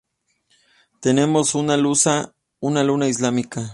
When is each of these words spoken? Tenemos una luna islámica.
Tenemos 0.99 1.53
una 1.53 1.77
luna 1.77 3.07
islámica. 3.07 3.69